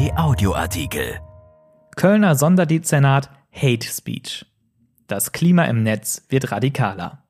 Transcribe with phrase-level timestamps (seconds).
[0.00, 1.20] RP Audioartikel.
[1.94, 4.46] Kölner Sonderdezernat Hate Speech.
[5.06, 7.24] Das Klima im Netz wird radikaler.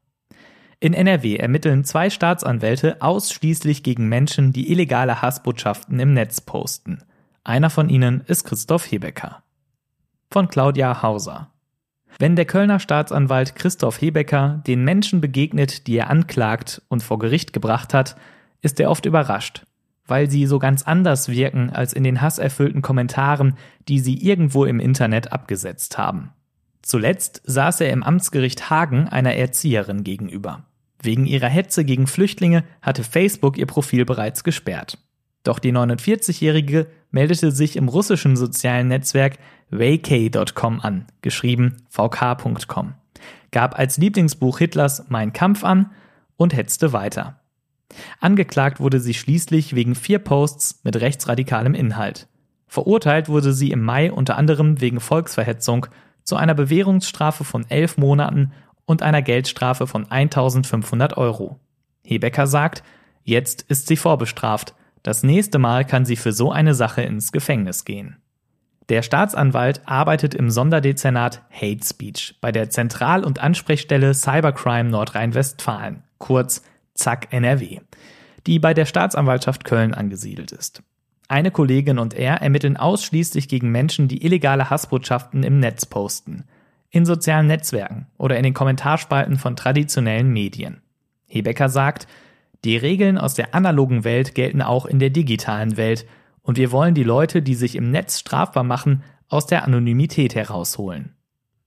[0.78, 7.02] In NRW ermitteln zwei Staatsanwälte ausschließlich gegen Menschen, die illegale Hassbotschaften im Netz posten.
[7.42, 9.42] Einer von ihnen ist Christoph Hebecker.
[10.30, 11.50] Von Claudia Hauser.
[12.20, 17.52] Wenn der Kölner Staatsanwalt Christoph Hebecker den Menschen begegnet, die er anklagt und vor Gericht
[17.52, 18.14] gebracht hat,
[18.62, 19.64] ist er oft überrascht
[20.10, 23.54] weil sie so ganz anders wirken als in den hasserfüllten Kommentaren,
[23.88, 26.30] die sie irgendwo im Internet abgesetzt haben.
[26.82, 30.64] Zuletzt saß er im Amtsgericht Hagen einer Erzieherin gegenüber.
[31.02, 34.98] Wegen ihrer Hetze gegen Flüchtlinge hatte Facebook ihr Profil bereits gesperrt.
[35.44, 39.38] Doch die 49-Jährige meldete sich im russischen sozialen Netzwerk
[39.70, 42.94] vk.com an, geschrieben vk.com,
[43.50, 45.92] gab als Lieblingsbuch Hitlers Mein Kampf an
[46.36, 47.39] und hetzte weiter.
[48.20, 52.28] Angeklagt wurde sie schließlich wegen vier Posts mit rechtsradikalem Inhalt.
[52.66, 55.86] Verurteilt wurde sie im Mai unter anderem wegen Volksverhetzung
[56.22, 58.52] zu einer Bewährungsstrafe von elf Monaten
[58.84, 61.58] und einer Geldstrafe von 1500 Euro.
[62.04, 62.82] Hebecker sagt,
[63.24, 64.74] jetzt ist sie vorbestraft.
[65.02, 68.16] Das nächste Mal kann sie für so eine Sache ins Gefängnis gehen.
[68.88, 76.62] Der Staatsanwalt arbeitet im Sonderdezernat Hate Speech bei der Zentral- und Ansprechstelle Cybercrime Nordrhein-Westfalen, kurz
[77.00, 77.80] Zack NRW,
[78.46, 80.82] die bei der Staatsanwaltschaft Köln angesiedelt ist.
[81.28, 86.44] Eine Kollegin und er ermitteln ausschließlich gegen Menschen, die illegale Hassbotschaften im Netz posten,
[86.90, 90.82] in sozialen Netzwerken oder in den Kommentarspalten von traditionellen Medien.
[91.26, 92.08] Hebecker sagt,
[92.64, 96.06] die Regeln aus der analogen Welt gelten auch in der digitalen Welt
[96.42, 101.14] und wir wollen die Leute, die sich im Netz strafbar machen, aus der Anonymität herausholen.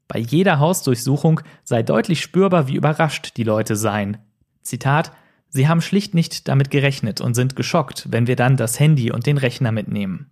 [0.08, 4.18] Bei jeder Hausdurchsuchung sei deutlich spürbar, wie überrascht die Leute seien.
[4.62, 5.12] Zitat,
[5.56, 9.28] Sie haben schlicht nicht damit gerechnet und sind geschockt, wenn wir dann das Handy und
[9.28, 10.32] den Rechner mitnehmen.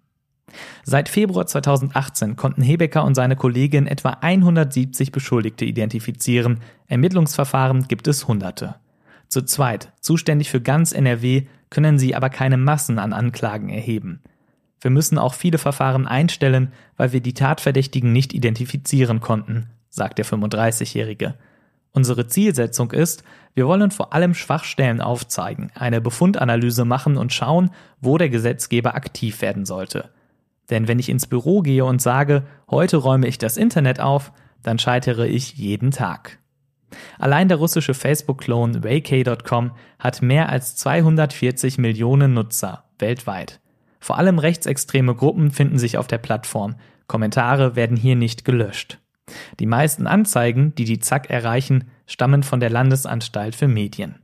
[0.84, 6.60] Seit Februar 2018 konnten Hebecker und seine Kollegin etwa 170 Beschuldigte identifizieren.
[6.88, 8.78] Ermittlungsverfahren gibt es Hunderte.
[9.28, 14.22] Zu zweit, zuständig für ganz NRW, können sie aber keine Massen an Anklagen erheben.
[14.82, 20.26] Wir müssen auch viele Verfahren einstellen, weil wir die Tatverdächtigen nicht identifizieren konnten, sagt der
[20.26, 21.36] 35-Jährige.
[21.94, 28.18] Unsere Zielsetzung ist, wir wollen vor allem Schwachstellen aufzeigen, eine Befundanalyse machen und schauen, wo
[28.18, 30.10] der Gesetzgeber aktiv werden sollte.
[30.70, 34.32] Denn wenn ich ins Büro gehe und sage, heute räume ich das Internet auf,
[34.64, 36.40] dann scheitere ich jeden Tag.
[37.20, 43.60] Allein der russische Facebook-Klon Vacay.com hat mehr als 240 Millionen Nutzer weltweit.
[44.00, 46.76] Vor allem rechtsextreme Gruppen finden sich auf der Plattform.
[47.08, 49.01] Kommentare werden hier nicht gelöscht.
[49.60, 54.16] Die meisten Anzeigen, die die Zack erreichen, stammen von der Landesanstalt für Medien.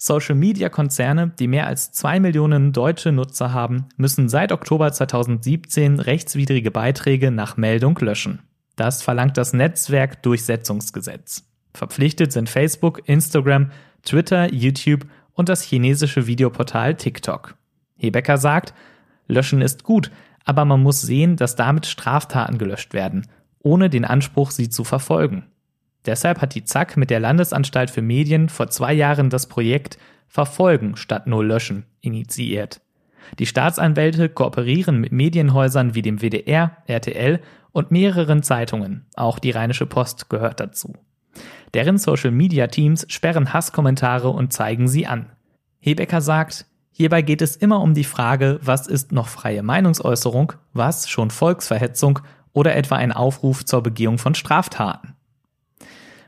[0.00, 7.32] Social-Media-Konzerne, die mehr als zwei Millionen deutsche Nutzer haben, müssen seit Oktober 2017 rechtswidrige Beiträge
[7.32, 8.40] nach Meldung löschen.
[8.76, 11.44] Das verlangt das Netzwerkdurchsetzungsgesetz.
[11.74, 13.72] Verpflichtet sind Facebook, Instagram,
[14.04, 17.56] Twitter, YouTube und das chinesische Videoportal TikTok.
[17.96, 18.74] Hebecker sagt,
[19.26, 20.12] Löschen ist gut,
[20.44, 23.26] aber man muss sehen, dass damit Straftaten gelöscht werden
[23.60, 25.44] ohne den Anspruch, sie zu verfolgen.
[26.06, 30.96] Deshalb hat die ZAK mit der Landesanstalt für Medien vor zwei Jahren das Projekt Verfolgen
[30.96, 32.80] statt nur Löschen initiiert.
[33.38, 37.40] Die Staatsanwälte kooperieren mit Medienhäusern wie dem WDR, RTL
[37.72, 40.94] und mehreren Zeitungen, auch die Rheinische Post gehört dazu.
[41.74, 45.30] Deren Social-Media-Teams sperren Hasskommentare und zeigen sie an.
[45.80, 51.08] Hebecker sagt, hierbei geht es immer um die Frage, was ist noch freie Meinungsäußerung, was
[51.08, 52.20] schon Volksverhetzung
[52.52, 55.14] oder etwa ein Aufruf zur Begehung von Straftaten.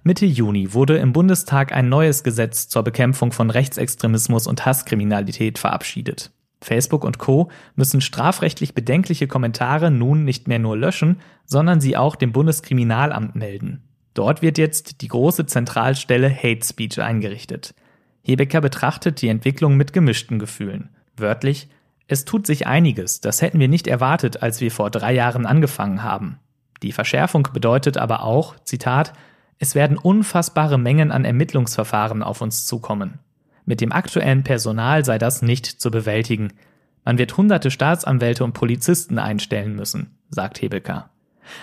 [0.02, 6.30] Mitte Juni wurde im Bundestag ein neues Gesetz zur Bekämpfung von Rechtsextremismus und Hasskriminalität verabschiedet.
[6.62, 12.16] Facebook und Co müssen strafrechtlich bedenkliche Kommentare nun nicht mehr nur löschen, sondern sie auch
[12.16, 13.82] dem Bundeskriminalamt melden.
[14.14, 17.74] Dort wird jetzt die große Zentralstelle Hate Speech eingerichtet.
[18.22, 20.90] Hebecker betrachtet die Entwicklung mit gemischten Gefühlen.
[21.16, 21.68] Wörtlich,
[22.10, 26.02] es tut sich einiges, das hätten wir nicht erwartet, als wir vor drei Jahren angefangen
[26.02, 26.40] haben.
[26.82, 29.12] Die Verschärfung bedeutet aber auch, Zitat,
[29.58, 33.20] es werden unfassbare Mengen an Ermittlungsverfahren auf uns zukommen.
[33.64, 36.52] Mit dem aktuellen Personal sei das nicht zu bewältigen.
[37.04, 41.10] Man wird hunderte Staatsanwälte und Polizisten einstellen müssen, sagt Hebecker.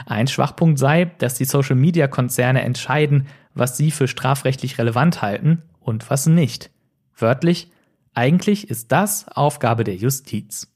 [0.06, 6.26] Ein Schwachpunkt sei, dass die Social-Media-Konzerne entscheiden, was sie für strafrechtlich relevant halten und was
[6.26, 6.72] nicht.
[7.18, 7.70] Wörtlich,
[8.14, 10.74] eigentlich ist das Aufgabe der Justiz.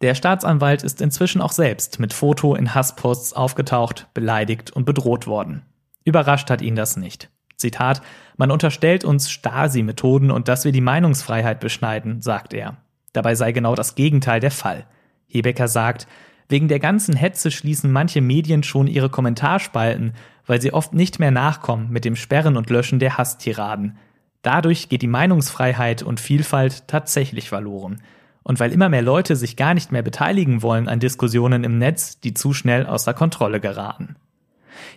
[0.00, 5.62] Der Staatsanwalt ist inzwischen auch selbst mit Foto in Hassposts aufgetaucht, beleidigt und bedroht worden.
[6.04, 7.30] Überrascht hat ihn das nicht.
[7.56, 8.02] Zitat,
[8.36, 12.76] man unterstellt uns Stasi-Methoden und dass wir die Meinungsfreiheit beschneiden, sagt er.
[13.12, 14.86] Dabei sei genau das Gegenteil der Fall.
[15.26, 16.06] Hebecker sagt,
[16.48, 20.14] Wegen der ganzen Hetze schließen manche Medien schon ihre Kommentarspalten,
[20.46, 23.98] weil sie oft nicht mehr nachkommen mit dem Sperren und Löschen der Hasstiraden.
[24.42, 28.02] Dadurch geht die Meinungsfreiheit und Vielfalt tatsächlich verloren.
[28.42, 32.20] Und weil immer mehr Leute sich gar nicht mehr beteiligen wollen an Diskussionen im Netz,
[32.20, 34.16] die zu schnell außer Kontrolle geraten.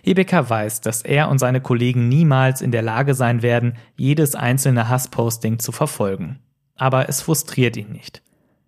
[0.02, 4.88] Hebecker weiß, dass er und seine Kollegen niemals in der Lage sein werden, jedes einzelne
[4.88, 6.38] Hassposting zu verfolgen.
[6.76, 8.22] Aber es frustriert ihn nicht.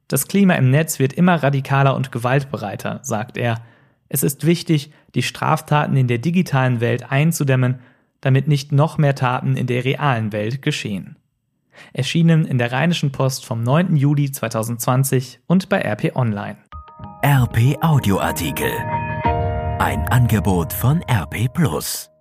[0.09, 3.63] Das Klima im Netz wird immer radikaler und gewaltbereiter, sagt er.
[4.09, 7.81] Es ist wichtig, die Straftaten in der digitalen Welt einzudämmen,
[8.25, 11.17] damit nicht noch mehr Taten in der realen Welt geschehen.
[11.93, 13.97] Erschienen in der Rheinischen Post vom 9.
[13.97, 16.57] Juli 2020 und bei RP Online.
[17.25, 18.71] RP Audioartikel.
[19.79, 22.14] Ein Angebot von RP Plus.